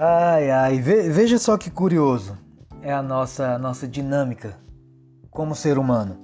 Ai, 0.00 0.48
ai, 0.48 0.78
veja 0.78 1.40
só 1.40 1.58
que 1.58 1.72
curioso 1.72 2.38
é 2.82 2.92
a 2.92 3.02
nossa, 3.02 3.58
nossa 3.58 3.84
dinâmica 3.88 4.56
como 5.28 5.56
ser 5.56 5.76
humano. 5.76 6.16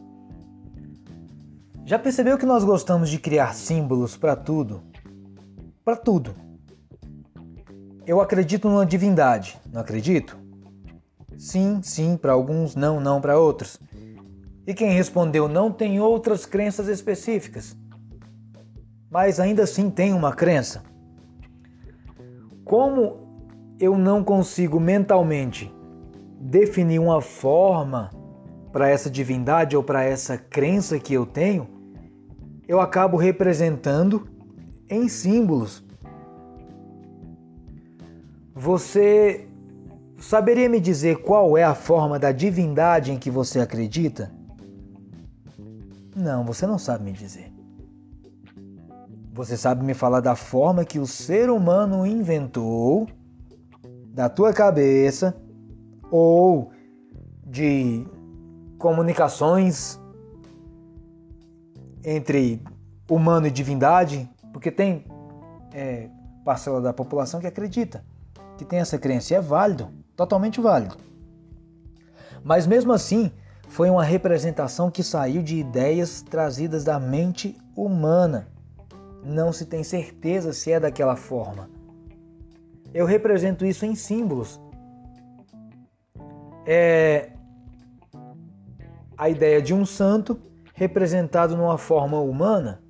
Já 1.85 1.99
percebeu 1.99 2.39
que 2.39 2.47
nós 2.47 2.63
gostamos 2.63 3.11
de 3.11 3.19
criar 3.19 3.53
símbolos 3.53 4.17
para 4.17 4.37
tudo? 4.37 4.81
Para 5.85 5.97
tudo. 5.97 6.37
Eu 8.07 8.21
acredito 8.21 8.69
numa 8.69 8.87
divindade, 8.87 9.59
não 9.73 9.81
acredito? 9.81 10.39
Sim, 11.37 11.83
sim, 11.83 12.17
para 12.17 12.33
alguns, 12.33 12.77
não, 12.77 13.01
não 13.01 13.21
para 13.21 13.37
outros. 13.37 13.81
E 14.69 14.73
quem 14.73 14.93
respondeu 14.93 15.49
não 15.49 15.73
tem 15.73 15.99
outras 15.99 16.47
crenças 16.47 16.87
específicas. 16.87 17.77
Mas 19.11 19.41
ainda 19.41 19.65
assim 19.65 19.91
tem 19.91 20.13
uma 20.13 20.33
crença. 20.33 20.81
Como 22.65 23.24
eu 23.79 23.99
não 23.99 24.23
consigo 24.23 24.79
mentalmente 24.79 25.73
definir 26.41 26.99
uma 26.99 27.21
forma 27.21 28.11
para 28.73 28.89
essa 28.89 29.11
divindade 29.11 29.77
ou 29.77 29.83
para 29.83 30.03
essa 30.03 30.37
crença 30.37 30.99
que 30.99 31.15
eu 31.15 31.25
tenho, 31.25 31.69
eu 32.67 32.81
acabo 32.81 33.17
representando 33.17 34.29
em 34.89 35.09
símbolos. 35.09 35.85
Você 38.55 39.49
saberia 40.19 40.69
me 40.69 40.81
dizer 40.81 41.19
qual 41.19 41.57
é 41.57 41.65
a 41.65 41.75
forma 41.75 42.19
da 42.19 42.33
divindade 42.33 43.13
em 43.13 43.19
que 43.19 43.31
você 43.31 43.61
acredita? 43.61 44.31
Não, 46.17 46.45
você 46.45 46.67
não 46.67 46.79
sabe 46.79 47.05
me 47.05 47.13
dizer. 47.13 47.53
Você 49.33 49.57
sabe 49.57 49.85
me 49.85 49.95
falar 49.95 50.21
da 50.21 50.37
forma 50.37 50.85
que 50.85 51.01
o 51.01 51.07
ser 51.07 51.51
humano 51.51 52.07
inventou 52.07 53.09
da 54.15 54.29
tua 54.29 54.53
cabeça 54.53 55.37
ou 56.11 56.71
de 57.45 58.07
comunicações 58.79 60.01
entre 62.05 62.63
humano 63.11 63.49
e 63.49 63.51
divindade, 63.51 64.31
porque 64.53 64.71
tem 64.71 65.05
é, 65.73 66.09
parcela 66.45 66.81
da 66.81 66.93
população 66.93 67.41
que 67.41 67.47
acredita 67.47 68.05
que 68.57 68.65
tem 68.65 68.79
essa 68.79 68.97
crença 68.99 69.35
e 69.35 69.37
é 69.37 69.41
válido, 69.41 69.89
totalmente 70.15 70.61
válido. 70.61 70.97
Mas 72.45 72.67
mesmo 72.67 72.93
assim, 72.93 73.33
foi 73.69 73.91
uma 73.91 74.05
representação 74.05 74.91
que 74.91 75.03
saiu 75.03 75.43
de 75.43 75.57
ideias 75.57 76.23
trazidas 76.23 76.85
da 76.85 77.01
mente 77.01 77.59
humana. 77.75 78.47
Não 79.25 79.53
se 79.53 79.67
tem 79.67 79.83
certeza 79.83 80.53
se 80.53 80.71
é 80.71 80.79
daquela 80.79 81.17
forma. 81.17 81.69
Eu 82.95 83.05
represento 83.07 83.67
isso 83.67 83.85
em 83.85 83.97
símbolos. 83.97 84.61
É 86.65 87.33
a 89.19 89.29
ideia 89.29 89.61
de 89.61 89.75
um 89.75 89.85
santo 89.85 90.41
representado 90.75 91.57
numa 91.57 91.77
forma 91.77 92.21
humana. 92.21 92.81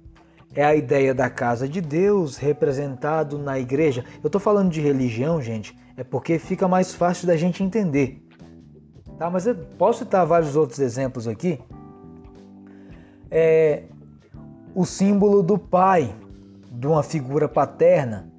É 0.55 0.64
a 0.64 0.77
ideia 0.77 1.14
da 1.14 1.28
casa 1.28 1.66
de 1.66 1.80
Deus 1.80 2.36
representado 2.36 3.38
na 3.38 3.58
igreja. 3.58 4.05
Eu 4.22 4.28
estou 4.28 4.41
falando 4.41 4.70
de 4.70 4.80
religião, 4.80 5.41
gente, 5.41 5.77
é 5.96 6.05
porque 6.05 6.39
fica 6.39 6.68
mais 6.68 6.94
fácil 6.94 7.27
da 7.27 7.36
gente 7.36 7.62
entender. 7.62 8.22
Tá? 9.18 9.30
Mas 9.30 9.46
eu 9.46 9.55
posso 9.78 10.00
citar 10.00 10.27
vários 10.27 10.55
outros 10.55 10.78
exemplos 10.78 11.27
aqui. 11.27 11.58
É 13.30 13.84
o 14.74 14.84
símbolo 14.84 15.42
do 15.42 15.56
pai, 15.56 16.14
de 16.70 16.86
uma 16.86 17.02
figura 17.02 17.48
paterna, 17.48 18.33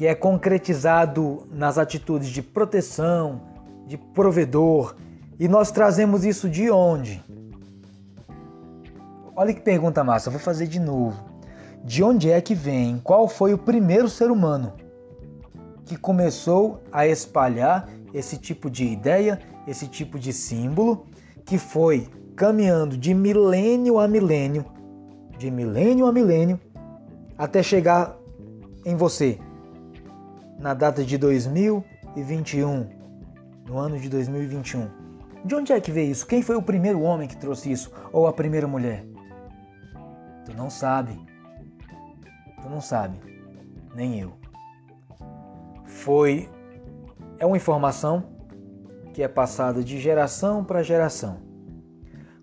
que 0.00 0.06
é 0.06 0.14
concretizado 0.14 1.46
nas 1.52 1.76
atitudes 1.76 2.30
de 2.30 2.40
proteção, 2.40 3.38
de 3.86 3.98
provedor. 3.98 4.96
E 5.38 5.46
nós 5.46 5.70
trazemos 5.70 6.24
isso 6.24 6.48
de 6.48 6.70
onde? 6.70 7.22
Olha 9.36 9.52
que 9.52 9.60
pergunta 9.60 10.02
massa, 10.02 10.30
vou 10.30 10.40
fazer 10.40 10.68
de 10.68 10.80
novo. 10.80 11.22
De 11.84 12.02
onde 12.02 12.30
é 12.30 12.40
que 12.40 12.54
vem? 12.54 12.98
Qual 13.04 13.28
foi 13.28 13.52
o 13.52 13.58
primeiro 13.58 14.08
ser 14.08 14.30
humano 14.30 14.72
que 15.84 15.98
começou 15.98 16.82
a 16.90 17.06
espalhar 17.06 17.86
esse 18.14 18.38
tipo 18.38 18.70
de 18.70 18.86
ideia, 18.86 19.38
esse 19.68 19.86
tipo 19.86 20.18
de 20.18 20.32
símbolo, 20.32 21.04
que 21.44 21.58
foi 21.58 22.08
caminhando 22.34 22.96
de 22.96 23.12
milênio 23.12 23.98
a 23.98 24.08
milênio, 24.08 24.64
de 25.36 25.50
milênio 25.50 26.06
a 26.06 26.12
milênio, 26.12 26.58
até 27.36 27.62
chegar 27.62 28.16
em 28.86 28.96
você, 28.96 29.38
na 30.60 30.74
data 30.74 31.02
de 31.02 31.16
2021, 31.16 32.86
no 33.66 33.78
ano 33.78 33.98
de 33.98 34.10
2021. 34.10 34.88
De 35.42 35.54
onde 35.54 35.72
é 35.72 35.80
que 35.80 35.90
veio 35.90 36.12
isso? 36.12 36.26
Quem 36.26 36.42
foi 36.42 36.54
o 36.54 36.62
primeiro 36.62 37.00
homem 37.00 37.26
que 37.26 37.36
trouxe 37.36 37.72
isso? 37.72 37.90
Ou 38.12 38.26
a 38.26 38.32
primeira 38.32 38.68
mulher? 38.68 39.06
Tu 40.44 40.54
não 40.54 40.68
sabe. 40.68 41.18
Tu 42.62 42.68
não 42.68 42.80
sabe. 42.80 43.18
Nem 43.94 44.20
eu. 44.20 44.34
Foi. 45.86 46.46
É 47.38 47.46
uma 47.46 47.56
informação 47.56 48.22
que 49.14 49.22
é 49.22 49.28
passada 49.28 49.82
de 49.82 49.98
geração 49.98 50.62
para 50.62 50.82
geração. 50.82 51.38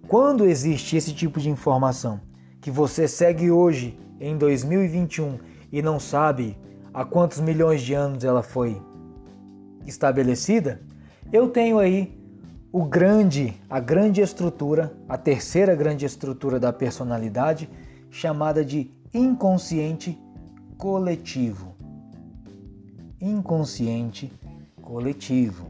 Quando 0.07 0.45
existe 0.45 0.97
esse 0.97 1.13
tipo 1.13 1.39
de 1.39 1.51
informação 1.51 2.19
que 2.59 2.71
você 2.71 3.07
segue 3.07 3.51
hoje, 3.51 3.99
em 4.19 4.35
2021, 4.37 5.37
e 5.71 5.83
não 5.83 5.99
sabe 5.99 6.57
há 6.97 7.05
quantos 7.05 7.39
milhões 7.39 7.83
de 7.83 7.93
anos 7.93 8.23
ela 8.23 8.41
foi 8.41 8.81
estabelecida, 9.85 10.81
eu 11.31 11.47
tenho 11.47 11.77
aí 11.77 12.19
o 12.71 12.83
grande, 12.83 13.53
a 13.69 13.79
grande 13.79 14.19
estrutura, 14.19 14.91
a 15.07 15.15
terceira 15.15 15.75
grande 15.75 16.07
estrutura 16.07 16.59
da 16.59 16.73
personalidade, 16.73 17.69
chamada 18.09 18.65
de 18.65 18.91
inconsciente 19.13 20.19
coletivo. 20.75 21.75
Inconsciente 23.21 24.33
coletivo. 24.81 25.67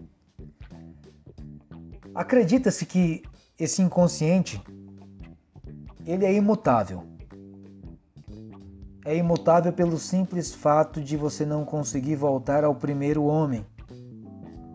Acredita-se 2.16 2.86
que 2.86 3.22
esse 3.59 3.82
inconsciente 3.82 4.62
ele 6.06 6.24
é 6.24 6.34
imutável 6.34 7.04
é 9.07 9.16
imutável 9.16 9.72
pelo 9.72 9.97
simples 9.97 10.53
fato 10.53 11.01
de 11.01 11.16
você 11.16 11.45
não 11.45 11.63
conseguir 11.63 12.18
voltar 12.18 12.66
ao 12.66 12.75
primeiro 12.75 13.23
homem, 13.23 13.66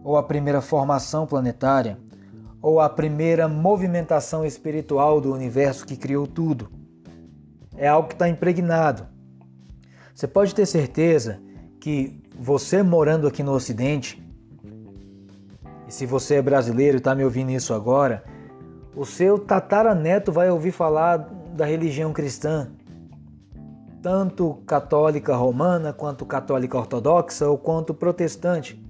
ou 0.03 0.17
à 0.17 0.23
primeira 0.23 0.63
formação 0.63 1.27
planetária, 1.27 1.99
ou 2.63 2.81
à 2.81 2.89
primeira 2.89 3.47
movimentação 3.47 4.43
espiritual 4.43 5.21
do 5.21 5.35
universo 5.35 5.85
que 5.85 5.99
criou 5.99 6.27
tudo. 6.27 6.71
É 7.77 7.87
algo 7.87 8.09
que 8.09 8.15
está 8.15 8.27
impregnado. 8.27 9.07
Você 10.15 10.27
pode 10.27 10.55
ter 10.55 10.65
certeza 10.65 11.39
que 11.79 12.19
você 12.35 12.83
morando 12.83 13.27
aqui 13.27 13.43
no 13.43 13.53
Ocidente, 13.53 14.27
e 15.87 15.93
se 15.93 16.07
você 16.07 16.37
é 16.37 16.43
brasileiro 16.43 16.97
e 16.97 17.01
está 17.01 17.15
me 17.15 17.23
ouvindo 17.23 17.51
isso 17.51 17.75
agora, 17.75 18.25
o 18.97 19.05
seu 19.05 19.39
tataraneto 19.39 20.33
vai 20.33 20.51
ouvir 20.51 20.73
falar 20.73 21.19
da 21.55 21.67
religião 21.67 22.15
cristã, 22.15 22.71
tanto 24.03 24.55
católica 24.67 25.37
romana, 25.37 25.93
quanto 25.93 26.27
católica 26.27 26.77
ortodoxa 26.77 27.49
ou 27.49 27.57
quanto 27.57 27.95
protestante. 27.95 28.85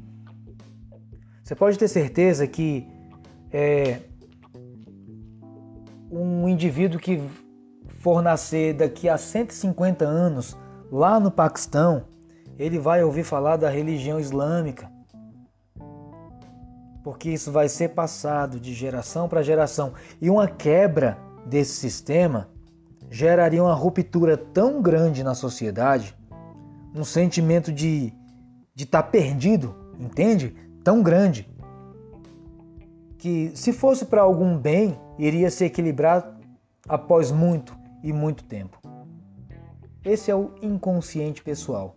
Você 1.45 1.55
pode 1.55 1.78
ter 1.78 1.87
certeza 1.87 2.47
que 2.47 2.89
é, 3.53 4.00
um 6.11 6.49
indivíduo 6.49 6.99
que 6.99 7.23
for 7.99 8.23
nascer 8.23 8.75
daqui 8.75 9.09
a 9.09 9.19
150 9.19 10.05
anos 10.05 10.56
lá 10.91 11.20
no 11.20 11.31
Paquistão, 11.31 12.05
ele 12.58 12.79
vai 12.79 13.05
ouvir 13.05 13.23
falar 13.23 13.56
da 13.56 13.69
religião 13.69 14.19
islâmica. 14.19 14.91
Porque 17.05 17.31
isso 17.31 17.53
vai 17.53 17.69
ser 17.69 17.91
passado 17.91 18.58
de 18.58 18.73
geração 18.73 19.29
para 19.29 19.43
geração. 19.43 19.93
E 20.20 20.31
uma 20.31 20.47
quebra 20.47 21.19
desse 21.47 21.73
sistema 21.73 22.49
geraria 23.12 23.62
uma 23.62 23.75
ruptura 23.75 24.37
tão 24.37 24.82
grande 24.82 25.23
na 25.23 25.35
sociedade, 25.35 26.17
um 26.94 27.05
sentimento 27.05 27.73
de 27.73 28.12
de 28.75 28.85
estar 28.85 29.03
tá 29.03 29.09
perdido, 29.09 29.75
entende? 29.99 30.56
Tão 30.82 31.03
grande 31.03 31.49
que 33.19 33.53
se 33.55 33.73
fosse 33.73 34.06
para 34.06 34.23
algum 34.23 34.56
bem, 34.56 34.99
iria 35.19 35.50
se 35.50 35.64
equilibrar 35.64 36.37
após 36.88 37.31
muito 37.31 37.76
e 38.03 38.12
muito 38.12 38.44
tempo. 38.44 38.81
Esse 40.05 40.31
é 40.31 40.35
o 40.35 40.50
inconsciente 40.61 41.43
pessoal. 41.43 41.97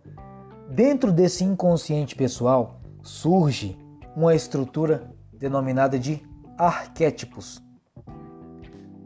Dentro 0.70 1.10
desse 1.10 1.42
inconsciente 1.42 2.14
pessoal 2.14 2.80
surge 3.02 3.76
uma 4.14 4.34
estrutura 4.34 5.10
denominada 5.32 5.98
de 5.98 6.22
arquétipos. 6.56 7.60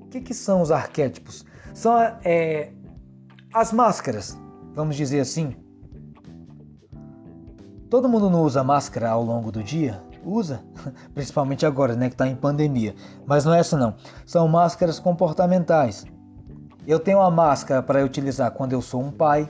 O 0.00 0.08
que, 0.10 0.20
que 0.20 0.34
são 0.34 0.60
os 0.60 0.70
arquétipos? 0.70 1.46
São 1.74 1.96
é, 2.24 2.72
as 3.54 3.72
máscaras, 3.72 4.38
vamos 4.74 4.96
dizer 4.96 5.20
assim. 5.20 5.54
Todo 7.88 8.08
mundo 8.08 8.30
não 8.30 8.42
usa 8.42 8.62
máscara 8.62 9.10
ao 9.10 9.22
longo 9.22 9.50
do 9.50 9.62
dia? 9.62 10.02
Usa, 10.24 10.62
principalmente 11.14 11.66
agora, 11.66 11.94
né, 11.94 12.08
que 12.08 12.14
está 12.14 12.28
em 12.28 12.36
pandemia. 12.36 12.94
Mas 13.26 13.44
não 13.44 13.54
é 13.54 13.60
essa 13.60 13.76
não. 13.76 13.94
São 14.24 14.46
máscaras 14.46 14.98
comportamentais. 14.98 16.04
Eu 16.86 17.00
tenho 17.00 17.20
a 17.20 17.30
máscara 17.30 17.82
para 17.82 18.04
utilizar 18.04 18.50
quando 18.52 18.72
eu 18.72 18.82
sou 18.82 19.02
um 19.02 19.10
pai. 19.10 19.48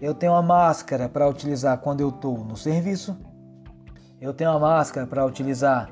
Eu 0.00 0.14
tenho 0.14 0.34
a 0.34 0.42
máscara 0.42 1.08
para 1.08 1.28
utilizar 1.28 1.78
quando 1.78 2.00
eu 2.00 2.10
estou 2.10 2.38
no 2.44 2.56
serviço. 2.56 3.16
Eu 4.20 4.34
tenho 4.34 4.50
a 4.50 4.58
máscara 4.58 5.06
para 5.06 5.24
utilizar 5.24 5.90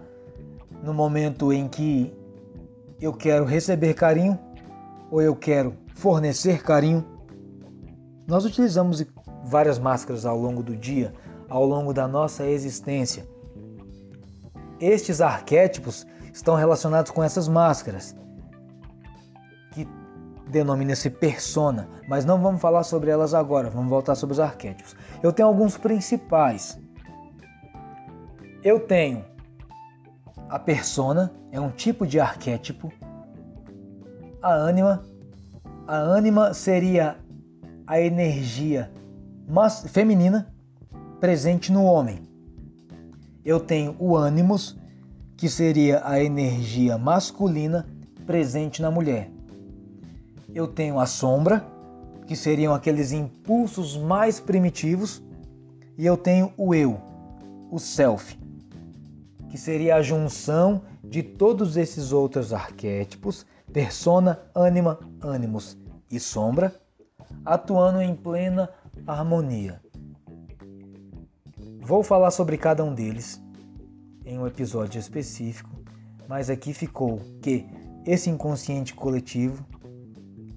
no 0.82 0.92
momento 0.92 1.52
em 1.52 1.68
que 1.68 2.12
eu 3.00 3.12
quero 3.12 3.44
receber 3.44 3.94
carinho 3.94 4.38
ou 5.10 5.22
eu 5.22 5.34
quero 5.34 5.76
fornecer 5.94 6.62
carinho. 6.62 7.04
Nós 8.26 8.44
utilizamos 8.44 9.04
várias 9.44 9.78
máscaras 9.78 10.24
ao 10.24 10.38
longo 10.38 10.62
do 10.62 10.76
dia, 10.76 11.12
ao 11.48 11.64
longo 11.64 11.92
da 11.92 12.08
nossa 12.08 12.46
existência. 12.46 13.26
Estes 14.80 15.20
arquétipos 15.20 16.06
estão 16.32 16.56
relacionados 16.56 17.10
com 17.10 17.22
essas 17.22 17.48
máscaras, 17.48 18.16
que 19.72 19.86
denomina-se 20.50 21.08
persona, 21.08 21.88
mas 22.08 22.24
não 22.24 22.40
vamos 22.40 22.60
falar 22.60 22.82
sobre 22.82 23.10
elas 23.10 23.34
agora, 23.34 23.70
vamos 23.70 23.88
voltar 23.88 24.14
sobre 24.14 24.32
os 24.32 24.40
arquétipos. 24.40 24.96
Eu 25.22 25.32
tenho 25.32 25.48
alguns 25.48 25.76
principais. 25.76 26.78
Eu 28.62 28.80
tenho 28.80 29.24
a 30.48 30.58
persona, 30.58 31.32
é 31.52 31.60
um 31.60 31.70
tipo 31.70 32.06
de 32.06 32.18
arquétipo. 32.18 32.92
A 34.44 34.52
ânima, 34.52 35.02
a 35.86 35.96
ânima 35.96 36.52
seria 36.52 37.16
a 37.86 37.98
energia 37.98 38.92
feminina 39.88 40.52
presente 41.18 41.72
no 41.72 41.82
homem. 41.84 42.18
Eu 43.42 43.58
tenho 43.58 43.96
o 43.98 44.14
ânimos, 44.14 44.76
que 45.34 45.48
seria 45.48 46.06
a 46.06 46.22
energia 46.22 46.98
masculina 46.98 47.86
presente 48.26 48.82
na 48.82 48.90
mulher. 48.90 49.30
Eu 50.54 50.66
tenho 50.66 51.00
a 51.00 51.06
sombra, 51.06 51.64
que 52.26 52.36
seriam 52.36 52.74
aqueles 52.74 53.12
impulsos 53.12 53.96
mais 53.96 54.40
primitivos, 54.40 55.22
e 55.96 56.04
eu 56.04 56.18
tenho 56.18 56.52
o 56.58 56.74
eu, 56.74 57.00
o 57.70 57.78
self, 57.78 58.38
que 59.48 59.56
seria 59.56 59.96
a 59.96 60.02
junção 60.02 60.82
de 61.02 61.22
todos 61.22 61.78
esses 61.78 62.12
outros 62.12 62.52
arquétipos, 62.52 63.46
persona, 63.74 64.40
ânima, 64.54 65.00
ânimos 65.20 65.76
e 66.08 66.20
sombra, 66.20 66.72
atuando 67.44 68.00
em 68.00 68.14
plena 68.14 68.70
harmonia. 69.04 69.82
Vou 71.80 72.04
falar 72.04 72.30
sobre 72.30 72.56
cada 72.56 72.84
um 72.84 72.94
deles 72.94 73.42
em 74.24 74.38
um 74.38 74.46
episódio 74.46 75.00
específico, 75.00 75.70
mas 76.28 76.48
aqui 76.48 76.72
ficou 76.72 77.20
que 77.42 77.66
esse 78.06 78.30
inconsciente 78.30 78.94
coletivo 78.94 79.66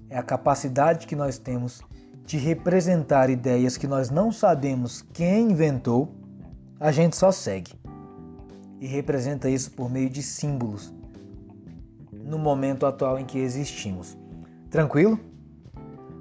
é 0.08 0.16
a 0.16 0.22
capacidade 0.22 1.04
que 1.04 1.16
nós 1.16 1.38
temos 1.38 1.82
de 2.24 2.38
representar 2.38 3.28
ideias 3.30 3.76
que 3.76 3.88
nós 3.88 4.10
não 4.10 4.30
sabemos 4.30 5.02
quem 5.12 5.50
inventou, 5.50 6.14
a 6.78 6.92
gente 6.92 7.16
só 7.16 7.32
segue. 7.32 7.72
E 8.80 8.86
representa 8.86 9.50
isso 9.50 9.72
por 9.72 9.90
meio 9.90 10.08
de 10.08 10.22
símbolos 10.22 10.94
no 12.28 12.38
momento 12.38 12.86
atual 12.86 13.18
em 13.18 13.24
que 13.24 13.38
existimos. 13.38 14.16
Tranquilo? 14.70 15.18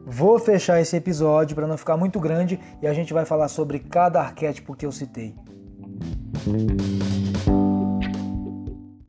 Vou 0.06 0.40
fechar 0.40 0.80
esse 0.80 0.96
episódio 0.96 1.54
para 1.54 1.68
não 1.68 1.78
ficar 1.78 1.98
muito 1.98 2.18
grande 2.20 2.58
e 2.82 2.88
a 2.88 2.94
gente 2.94 3.14
vai 3.14 3.26
falar 3.26 3.50
sobre 3.50 3.80
cada 3.80 4.22
arquétipo 4.22 4.74
que 4.74 4.86
eu 4.86 4.92
citei. 4.92 5.36